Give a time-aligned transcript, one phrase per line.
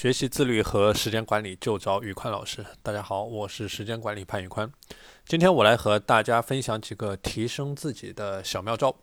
[0.00, 2.64] 学习自律和时间管理就找宇宽老师。
[2.82, 4.72] 大家好，我是时间管理潘宇宽。
[5.26, 8.96] 今天我来和大家分享几个提升自己的小妙招。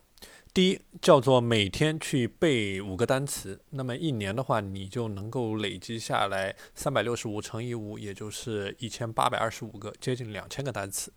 [0.52, 11.12] 第一，叫做每天去背五个单词，那么一年的话，你就能够累积下来三百六十五乘以五，也就是一千八百二十五个，接近两千个单词。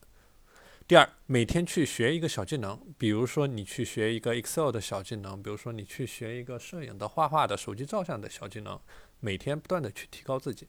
[0.92, 8.78] 第二，每天去学一个小技能，比如说你去学一个 Excel 的小技能，比如说你去学一个摄影的、画画的、手机照相的小技能，
[9.22, 10.68] 每天不断的去提高自己。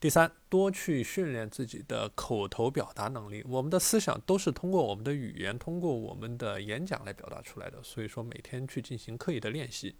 [0.00, 3.44] 第三，多去训练自己的口头表达能力。
[3.46, 9.94] 我们的思想都是通过我们的语言，通过我们的演讲来表达出来的，所以说每天去进行刻意的练习。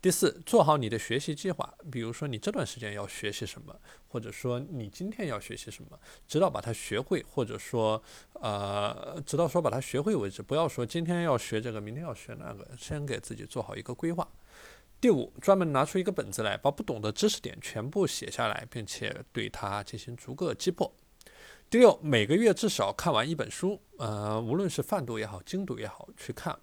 [0.00, 3.74] 第四，做好你的学习计划，比如说你这段时间要学习什么，
[4.08, 8.02] 或者说你今天要学习什么，直到把它学会，或者说
[8.42, 10.42] 呃，直到说把它学会为止。
[10.42, 14.28] 不要说今天要学这个，明天要学那个，先给自己做好一个规划。
[15.00, 20.92] 第五，专门拿出一个本子来，把不懂的知识点全部写下来，并且对它进行逐个击破。
[21.70, 26.58] 第六，每个月至少看完一本书，呃，无论是泛读也好，精读也好，去看。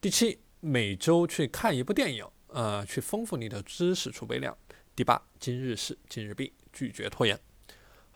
[0.00, 2.26] 第七，每周去看一部电影。
[2.48, 4.56] 呃，去丰富你的知识储备量。
[4.94, 7.38] 第八，今日事今日毕，拒绝拖延。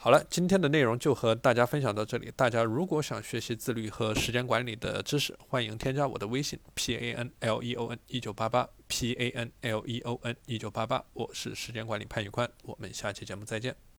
[0.01, 2.33] 好了，今天的内容就和大家分享到这里。
[2.37, 10.37] 大家如果想学习自律和时间管理的知识，欢迎添加我的微信 p a n l e o n 一九八八 p a n l e o n
[10.47, 13.89] 一九八八，我是时间管理潘宇宽，我们下期节目再见。